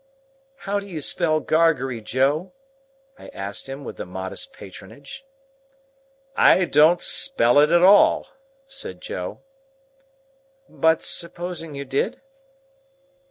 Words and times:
"How 0.55 0.79
do 0.79 0.87
you 0.87 0.99
spell 0.99 1.39
Gargery, 1.41 2.01
Joe?" 2.01 2.53
I 3.19 3.27
asked 3.27 3.69
him, 3.69 3.83
with 3.83 3.99
a 3.99 4.05
modest 4.07 4.51
patronage. 4.51 5.23
"I 6.35 6.65
don't 6.65 6.99
spell 6.99 7.59
it 7.59 7.71
at 7.71 7.83
all," 7.83 8.25
said 8.65 8.99
Joe. 8.99 9.41
"But 10.67 11.03
supposing 11.03 11.75
you 11.75 11.85
did?" 11.85 12.23